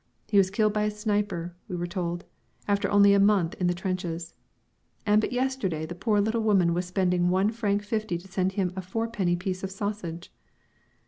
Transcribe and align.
He 0.29 0.39
was 0.39 0.49
killed 0.49 0.73
by 0.73 0.85
a 0.85 0.89
sniper, 0.89 1.55
we 1.67 1.75
were 1.75 1.85
told, 1.85 2.25
after 2.67 2.89
only 2.89 3.11
one 3.11 3.23
month 3.27 3.53
in 3.61 3.67
the 3.67 3.73
trenches; 3.75 4.33
and 5.05 5.21
but 5.21 5.31
yesterday 5.31 5.85
the 5.85 5.93
poor 5.93 6.19
little 6.19 6.41
woman 6.41 6.73
was 6.73 6.87
spending 6.87 7.29
one 7.29 7.51
franc 7.51 7.83
fifty 7.83 8.17
to 8.17 8.27
send 8.27 8.53
him 8.53 8.73
a 8.75 8.81
fourpenny 8.81 9.35
piece 9.35 9.63
of 9.63 9.69
sausage. 9.69 10.33